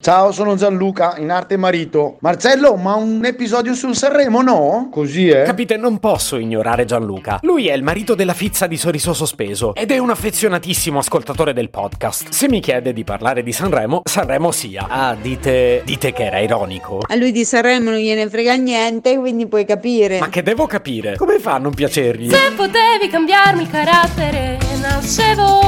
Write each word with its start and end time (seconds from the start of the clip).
Ciao, 0.00 0.30
sono 0.30 0.54
Gianluca, 0.54 1.16
in 1.18 1.28
arte 1.32 1.56
marito. 1.56 2.18
Marcello, 2.20 2.76
ma 2.76 2.94
un 2.94 3.24
episodio 3.24 3.74
sul 3.74 3.96
Sanremo, 3.96 4.42
no? 4.42 4.88
Così 4.92 5.28
è? 5.28 5.42
Capite, 5.42 5.76
non 5.76 5.98
posso 5.98 6.36
ignorare 6.36 6.84
Gianluca. 6.84 7.40
Lui 7.42 7.66
è 7.66 7.72
il 7.74 7.82
marito 7.82 8.14
della 8.14 8.32
fizza 8.32 8.68
di 8.68 8.76
Sorriso 8.76 9.12
Sospeso 9.12 9.74
ed 9.74 9.90
è 9.90 9.98
un 9.98 10.10
affezionatissimo 10.10 11.00
ascoltatore 11.00 11.52
del 11.52 11.68
podcast. 11.68 12.28
Se 12.28 12.48
mi 12.48 12.60
chiede 12.60 12.92
di 12.92 13.02
parlare 13.02 13.42
di 13.42 13.50
Sanremo, 13.50 14.02
Sanremo 14.04 14.52
sia. 14.52 14.86
Ah, 14.88 15.16
dite, 15.20 15.82
dite 15.84 16.12
che 16.12 16.26
era 16.26 16.38
ironico. 16.38 17.00
A 17.04 17.16
lui 17.16 17.32
di 17.32 17.44
Sanremo 17.44 17.90
non 17.90 17.98
gliene 17.98 18.28
frega 18.28 18.54
niente, 18.54 19.18
quindi 19.18 19.48
puoi 19.48 19.64
capire. 19.64 20.20
Ma 20.20 20.28
che 20.28 20.44
devo 20.44 20.66
capire? 20.66 21.16
Come 21.16 21.40
fa 21.40 21.54
a 21.54 21.58
non 21.58 21.74
piacergli? 21.74 22.30
Se 22.30 22.52
potevi 22.54 23.08
cambiarmi 23.10 23.62
il 23.62 23.68
carattere, 23.68 24.58
nascevo. 24.80 25.67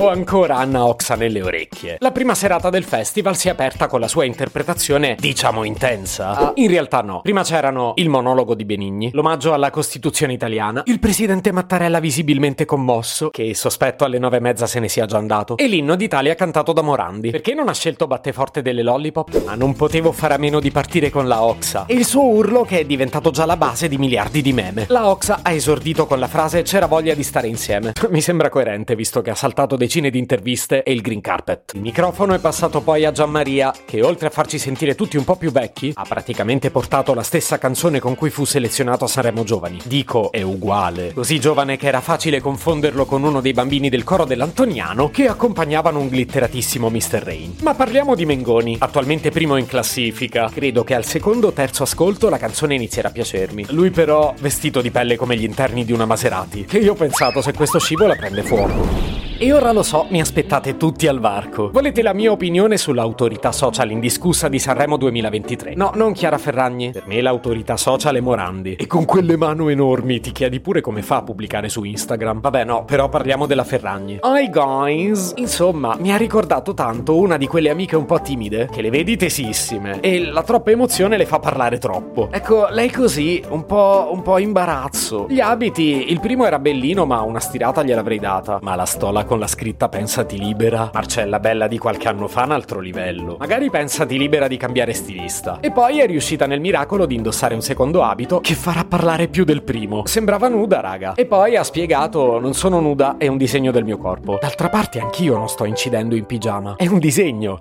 Ho 0.00 0.08
ancora 0.08 0.56
Anna 0.56 0.86
Oxa 0.86 1.14
nelle 1.14 1.40
orecchie. 1.40 1.98
La 2.00 2.10
prima 2.10 2.34
serata 2.34 2.68
del 2.68 2.82
festival 2.82 3.36
si 3.36 3.46
è 3.46 3.52
aperta 3.52 3.86
con 3.86 4.00
la 4.00 4.08
sua 4.08 4.24
interpretazione, 4.24 5.16
diciamo, 5.18 5.62
intensa. 5.62 6.50
In 6.56 6.68
realtà 6.68 7.00
no. 7.00 7.20
Prima 7.22 7.44
c'erano 7.44 7.92
il 7.96 8.08
monologo 8.08 8.54
di 8.56 8.64
Benigni, 8.64 9.10
l'omaggio 9.12 9.52
alla 9.52 9.70
Costituzione 9.70 10.32
italiana, 10.32 10.82
il 10.86 10.98
presidente 10.98 11.52
Mattarella 11.52 12.00
visibilmente 12.00 12.64
commosso, 12.64 13.30
che 13.30 13.54
sospetto 13.54 14.04
alle 14.04 14.18
nove 14.18 14.38
e 14.38 14.40
mezza 14.40 14.66
se 14.66 14.80
ne 14.80 14.88
sia 14.88 15.06
già 15.06 15.16
andato, 15.16 15.56
e 15.56 15.68
l'inno 15.68 15.94
d'Italia 15.94 16.34
cantato 16.34 16.72
da 16.72 16.82
Morandi. 16.82 17.30
Perché 17.30 17.54
non 17.54 17.68
ha 17.68 17.74
scelto 17.74 18.08
Batteforte 18.08 18.62
delle 18.62 18.82
Lollipop? 18.82 19.44
Ma 19.44 19.54
non 19.54 19.74
potevo 19.74 20.10
fare 20.10 20.34
a 20.34 20.38
meno 20.38 20.58
di 20.58 20.72
partire 20.72 21.08
con 21.10 21.28
la 21.28 21.44
Oxa. 21.44 21.86
E 21.86 21.94
il 21.94 22.04
suo 22.04 22.24
urlo 22.24 22.64
che 22.64 22.80
è 22.80 22.84
diventato 22.84 23.30
già 23.30 23.46
la 23.46 23.56
base 23.56 23.86
di 23.86 23.96
miliardi 23.96 24.42
di 24.42 24.52
meme. 24.52 24.86
La 24.88 25.08
Oxa 25.08 25.38
ha 25.42 25.52
esordito 25.52 26.06
con 26.06 26.18
la 26.18 26.28
frase 26.28 26.62
c'era 26.62 26.86
voglia 26.86 27.14
di 27.14 27.22
stare 27.22 27.46
insieme. 27.46 27.92
Mi 28.10 28.20
sembra 28.20 28.48
coerente 28.48 28.96
visto 28.96 29.22
che 29.22 29.30
ha 29.30 29.36
saltato 29.36 29.76
decine 29.84 30.08
di 30.08 30.18
interviste 30.18 30.82
e 30.82 30.92
il 30.92 31.02
green 31.02 31.20
carpet. 31.20 31.72
Il 31.74 31.82
microfono 31.82 32.32
è 32.32 32.38
passato 32.38 32.80
poi 32.80 33.04
a 33.04 33.12
Gianmaria, 33.12 33.72
che 33.84 34.02
oltre 34.02 34.28
a 34.28 34.30
farci 34.30 34.58
sentire 34.58 34.94
tutti 34.94 35.18
un 35.18 35.24
po' 35.24 35.36
più 35.36 35.52
vecchi, 35.52 35.92
ha 35.94 36.04
praticamente 36.08 36.70
portato 36.70 37.12
la 37.12 37.22
stessa 37.22 37.58
canzone 37.58 38.00
con 38.00 38.14
cui 38.14 38.30
fu 38.30 38.44
selezionato 38.46 39.04
a 39.04 39.08
Sanremo 39.08 39.44
Giovani. 39.44 39.80
Dico, 39.84 40.32
è 40.32 40.40
uguale. 40.40 41.12
Così 41.12 41.38
giovane 41.38 41.76
che 41.76 41.86
era 41.86 42.00
facile 42.00 42.40
confonderlo 42.40 43.04
con 43.04 43.22
uno 43.22 43.42
dei 43.42 43.52
bambini 43.52 43.90
del 43.90 44.04
coro 44.04 44.24
dell'Antoniano 44.24 45.10
che 45.10 45.26
accompagnavano 45.26 45.98
un 45.98 46.08
glitteratissimo 46.08 46.88
Mr. 46.88 47.22
Rain. 47.22 47.56
Ma 47.62 47.74
parliamo 47.74 48.14
di 48.14 48.24
Mengoni, 48.24 48.76
attualmente 48.78 49.30
primo 49.30 49.56
in 49.56 49.66
classifica. 49.66 50.48
Credo 50.48 50.82
che 50.82 50.94
al 50.94 51.04
secondo 51.04 51.48
o 51.48 51.52
terzo 51.52 51.82
ascolto 51.82 52.30
la 52.30 52.38
canzone 52.38 52.74
inizierà 52.74 53.08
a 53.08 53.12
piacermi. 53.12 53.66
Lui 53.68 53.90
però 53.90 54.32
vestito 54.40 54.80
di 54.80 54.90
pelle 54.90 55.16
come 55.16 55.36
gli 55.36 55.44
interni 55.44 55.84
di 55.84 55.92
una 55.92 56.06
Maserati, 56.06 56.64
che 56.64 56.78
io 56.78 56.92
ho 56.92 56.96
pensato 56.96 57.42
se 57.42 57.52
questo 57.52 57.78
scivola 57.78 58.14
prende 58.14 58.42
fuoco. 58.42 59.23
E 59.36 59.52
ora 59.52 59.72
lo 59.72 59.82
so, 59.82 60.06
mi 60.10 60.20
aspettate 60.20 60.76
tutti 60.76 61.08
al 61.08 61.18
varco. 61.18 61.68
Volete 61.72 62.02
la 62.02 62.12
mia 62.12 62.30
opinione 62.30 62.76
sull'autorità 62.76 63.50
social 63.50 63.90
indiscussa 63.90 64.46
di 64.46 64.60
Sanremo 64.60 64.96
2023? 64.96 65.74
No, 65.74 65.90
non 65.96 66.12
Chiara 66.12 66.38
Ferragni. 66.38 66.92
Per 66.92 67.02
me 67.06 67.20
l'autorità 67.20 67.76
social 67.76 68.14
è 68.14 68.20
Morandi. 68.20 68.76
E 68.76 68.86
con 68.86 69.04
quelle 69.04 69.36
mano 69.36 69.68
enormi 69.68 70.20
ti 70.20 70.30
chiedi 70.30 70.60
pure 70.60 70.80
come 70.80 71.02
fa 71.02 71.16
a 71.16 71.22
pubblicare 71.24 71.68
su 71.68 71.82
Instagram. 71.82 72.42
Vabbè, 72.42 72.62
no, 72.62 72.84
però 72.84 73.08
parliamo 73.08 73.46
della 73.46 73.64
Ferragni. 73.64 74.20
Hi 74.22 74.48
guys! 74.48 75.32
Insomma, 75.34 75.96
mi 75.98 76.12
ha 76.12 76.16
ricordato 76.16 76.72
tanto 76.72 77.16
una 77.16 77.36
di 77.36 77.48
quelle 77.48 77.70
amiche 77.70 77.96
un 77.96 78.06
po' 78.06 78.20
timide, 78.20 78.68
che 78.70 78.82
le 78.82 78.90
vedi 78.90 79.16
tesissime. 79.16 79.98
E 79.98 80.24
la 80.24 80.44
troppa 80.44 80.70
emozione 80.70 81.16
le 81.16 81.26
fa 81.26 81.40
parlare 81.40 81.78
troppo. 81.78 82.28
Ecco, 82.30 82.68
lei 82.70 82.90
così, 82.92 83.42
un 83.48 83.66
po', 83.66 84.10
un 84.12 84.22
po' 84.22 84.38
imbarazzo. 84.38 85.26
Gli 85.28 85.40
abiti, 85.40 86.12
il 86.12 86.20
primo 86.20 86.46
era 86.46 86.60
bellino, 86.60 87.04
ma 87.04 87.20
una 87.22 87.40
stirata 87.40 87.82
gliel'avrei 87.82 88.20
data. 88.20 88.60
Ma 88.62 88.76
la 88.76 88.86
stola 88.86 89.22
con 89.24 89.38
la 89.38 89.46
scritta 89.46 89.88
pensati 89.88 90.38
libera. 90.38 90.90
Marcella 90.92 91.40
Bella 91.40 91.66
di 91.66 91.78
qualche 91.78 92.08
anno 92.08 92.28
fa 92.28 92.44
un 92.44 92.52
altro 92.52 92.80
livello. 92.80 93.36
Magari 93.38 93.70
pensati 93.70 94.16
libera 94.18 94.46
di 94.46 94.56
cambiare 94.56 94.92
stilista. 94.92 95.58
E 95.60 95.70
poi 95.70 96.00
è 96.00 96.06
riuscita 96.06 96.46
nel 96.46 96.60
miracolo 96.60 97.06
di 97.06 97.14
indossare 97.14 97.54
un 97.54 97.62
secondo 97.62 98.02
abito 98.02 98.40
che 98.40 98.54
farà 98.54 98.84
parlare 98.84 99.28
più 99.28 99.44
del 99.44 99.62
primo. 99.62 100.06
Sembrava 100.06 100.48
nuda, 100.48 100.80
raga. 100.80 101.14
E 101.14 101.26
poi 101.26 101.56
ha 101.56 101.64
spiegato: 101.64 102.38
non 102.38 102.54
sono 102.54 102.80
nuda, 102.80 103.16
è 103.18 103.26
un 103.26 103.36
disegno 103.36 103.70
del 103.70 103.84
mio 103.84 103.98
corpo. 103.98 104.38
D'altra 104.40 104.68
parte 104.68 105.00
anch'io 105.00 105.36
non 105.36 105.48
sto 105.48 105.64
incidendo 105.64 106.14
in 106.14 106.26
pigiama. 106.26 106.76
È 106.76 106.86
un 106.86 106.98
disegno. 106.98 107.58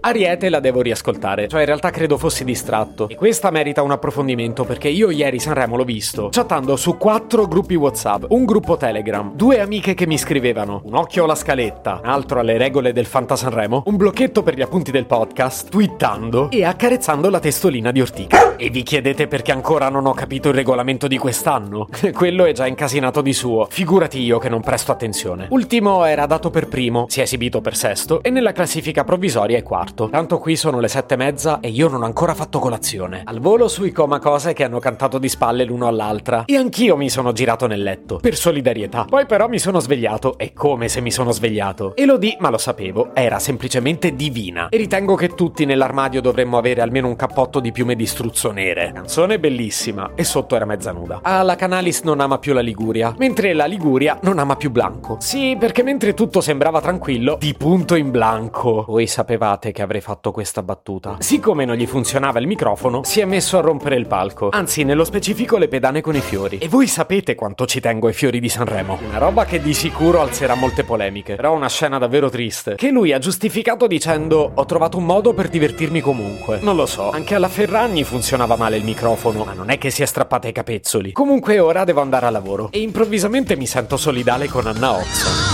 Ariete 0.00 0.48
la 0.50 0.60
devo 0.60 0.82
riascoltare. 0.82 1.48
Cioè, 1.48 1.60
in 1.60 1.66
realtà 1.66 1.90
credo 1.90 2.18
fossi 2.18 2.44
distratto. 2.44 3.08
E 3.08 3.14
questa 3.14 3.50
merita 3.50 3.82
un 3.82 3.90
approfondimento 3.90 4.64
perché 4.64 4.88
io 4.88 5.10
ieri 5.10 5.38
Sanremo 5.38 5.76
l'ho 5.76 5.84
visto. 5.84 6.28
Chattando 6.30 6.76
su 6.76 6.96
quattro 6.96 7.46
gruppi 7.46 7.74
WhatsApp, 7.74 8.24
un 8.28 8.44
gruppo 8.44 8.76
Telegram, 8.76 9.34
due 9.34 9.60
amiche 9.60 9.94
che 9.94 10.06
mi 10.06 10.18
scrivevano, 10.18 10.82
un 10.84 10.94
occhio 10.94 11.24
alla 11.24 11.34
scaletta, 11.34 12.00
un 12.02 12.10
altro 12.10 12.40
alle 12.40 12.58
regole 12.58 12.92
del 12.92 13.06
Fanta 13.06 13.36
Sanremo, 13.36 13.82
un 13.86 13.96
blocchetto 13.96 14.42
per 14.42 14.54
gli 14.54 14.62
appunti 14.62 14.90
del 14.90 15.06
podcast, 15.06 15.70
twittando 15.70 16.50
e 16.50 16.64
accarezzando 16.64 17.30
la 17.30 17.40
testolina 17.40 17.90
di 17.90 18.00
Ortica. 18.00 18.56
E 18.56 18.70
vi 18.70 18.82
chiedete 18.82 19.26
perché 19.26 19.52
ancora 19.52 19.88
non 19.88 20.06
ho 20.06 20.12
capito 20.12 20.48
il 20.48 20.54
regolamento 20.54 21.08
di 21.08 21.18
quest'anno? 21.18 21.88
Quello 22.12 22.44
è 22.44 22.52
già 22.52 22.66
incasinato 22.66 23.20
di 23.20 23.32
suo. 23.32 23.66
Figurati 23.70 24.20
io 24.20 24.38
che 24.38 24.48
non 24.48 24.60
presto 24.60 24.92
attenzione. 24.92 25.46
Ultimo 25.50 26.04
era 26.04 26.26
dato 26.26 26.50
per 26.50 26.68
primo, 26.68 27.06
si 27.08 27.20
è 27.20 27.22
esibito 27.22 27.60
per 27.60 27.74
sesto 27.74 28.22
e 28.22 28.30
nella 28.30 28.52
classifica 28.52 29.02
provvisoria 29.14 29.56
è 29.56 29.62
quarto. 29.62 30.08
Tanto 30.08 30.38
qui 30.38 30.56
sono 30.56 30.80
le 30.80 30.88
sette 30.88 31.14
e 31.14 31.16
mezza 31.16 31.60
e 31.60 31.68
io 31.68 31.88
non 31.88 32.02
ho 32.02 32.04
ancora 32.04 32.34
fatto 32.34 32.58
colazione. 32.58 33.22
Al 33.24 33.38
volo 33.38 33.68
sui 33.68 33.92
coma 33.92 34.18
cose 34.18 34.52
che 34.54 34.64
hanno 34.64 34.80
cantato 34.80 35.18
di 35.18 35.28
spalle 35.28 35.62
l'uno 35.62 35.86
all'altra. 35.86 36.44
E 36.46 36.56
anch'io 36.56 36.96
mi 36.96 37.08
sono 37.08 37.32
girato 37.32 37.68
nel 37.68 37.82
letto, 37.82 38.16
per 38.16 38.34
solidarietà. 38.34 39.04
Poi 39.08 39.24
però 39.26 39.46
mi 39.48 39.60
sono 39.60 39.78
svegliato 39.78 40.36
e 40.36 40.52
come 40.52 40.88
se 40.88 41.00
mi 41.00 41.12
sono 41.12 41.30
svegliato. 41.30 41.94
E 41.94 42.06
lo 42.06 42.16
di, 42.16 42.36
ma 42.40 42.50
lo 42.50 42.58
sapevo, 42.58 43.14
era 43.14 43.38
semplicemente 43.38 44.16
divina. 44.16 44.68
E 44.68 44.76
ritengo 44.78 45.14
che 45.14 45.28
tutti 45.28 45.64
nell'armadio 45.64 46.20
dovremmo 46.20 46.58
avere 46.58 46.80
almeno 46.80 47.06
un 47.06 47.14
cappotto 47.14 47.60
di 47.60 47.70
piume 47.70 47.94
di 47.94 48.06
struzzo 48.06 48.50
nere. 48.50 48.90
Canzone 48.92 49.38
bellissima 49.38 50.10
e 50.16 50.24
sotto 50.24 50.56
era 50.56 50.64
mezza 50.64 50.90
nuda. 50.90 51.20
Ah, 51.22 51.42
la 51.42 51.54
Canalis 51.54 52.02
non 52.02 52.18
ama 52.18 52.38
più 52.38 52.52
la 52.52 52.60
Liguria, 52.60 53.14
mentre 53.16 53.52
la 53.52 53.66
Liguria 53.66 54.18
non 54.22 54.40
ama 54.40 54.56
più 54.56 54.72
Blanco. 54.72 55.18
Sì, 55.20 55.56
perché 55.56 55.84
mentre 55.84 56.14
tutto 56.14 56.40
sembrava 56.40 56.80
tranquillo, 56.80 57.36
di 57.38 57.54
punto 57.56 57.94
in 57.94 58.10
blanco. 58.10 58.84
Voi 59.04 59.12
sapevate 59.12 59.70
che 59.70 59.82
avrei 59.82 60.00
fatto 60.00 60.30
questa 60.30 60.62
battuta. 60.62 61.16
Siccome 61.18 61.66
non 61.66 61.76
gli 61.76 61.84
funzionava 61.84 62.38
il 62.38 62.46
microfono, 62.46 63.04
si 63.04 63.20
è 63.20 63.26
messo 63.26 63.58
a 63.58 63.60
rompere 63.60 63.96
il 63.96 64.06
palco. 64.06 64.48
Anzi, 64.50 64.82
nello 64.82 65.04
specifico 65.04 65.58
le 65.58 65.68
pedane 65.68 66.00
con 66.00 66.16
i 66.16 66.22
fiori. 66.22 66.56
E 66.56 66.68
voi 66.68 66.86
sapete 66.86 67.34
quanto 67.34 67.66
ci 67.66 67.80
tengo 67.80 68.06
ai 68.06 68.14
fiori 68.14 68.40
di 68.40 68.48
Sanremo. 68.48 68.98
Una 69.06 69.18
roba 69.18 69.44
che 69.44 69.60
di 69.60 69.74
sicuro 69.74 70.22
alzerà 70.22 70.54
molte 70.54 70.84
polemiche. 70.84 71.34
Però 71.34 71.52
una 71.54 71.68
scena 71.68 71.98
davvero 71.98 72.30
triste. 72.30 72.76
Che 72.76 72.90
lui 72.90 73.12
ha 73.12 73.18
giustificato 73.18 73.86
dicendo: 73.86 74.52
Ho 74.54 74.64
trovato 74.64 74.96
un 74.96 75.04
modo 75.04 75.34
per 75.34 75.50
divertirmi 75.50 76.00
comunque. 76.00 76.60
Non 76.62 76.74
lo 76.74 76.86
so, 76.86 77.10
anche 77.10 77.34
alla 77.34 77.48
Ferragni 77.48 78.04
funzionava 78.04 78.56
male 78.56 78.78
il 78.78 78.84
microfono, 78.84 79.44
ma 79.44 79.52
non 79.52 79.68
è 79.68 79.76
che 79.76 79.90
si 79.90 80.00
è 80.00 80.06
strappata 80.06 80.48
i 80.48 80.52
capezzoli. 80.52 81.12
Comunque 81.12 81.58
ora 81.58 81.84
devo 81.84 82.00
andare 82.00 82.24
a 82.24 82.30
lavoro. 82.30 82.70
E 82.72 82.80
improvvisamente 82.80 83.54
mi 83.54 83.66
sento 83.66 83.98
solidale 83.98 84.48
con 84.48 84.66
Anna 84.66 84.92
Oxa. 84.92 85.53